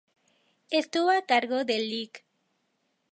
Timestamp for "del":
1.63-1.87